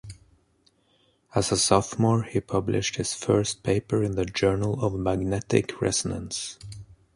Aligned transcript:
As 1.35 1.51
a 1.51 1.57
sophomore, 1.57 2.23
he 2.23 2.41
published 2.41 2.95
his 2.95 3.13
first 3.13 3.61
paper 3.61 4.01
in 4.01 4.13
the 4.13 4.25
"Journal 4.25 4.83
of 4.83 4.95
Magnetic 4.95 5.79
Resonance". 5.79 6.57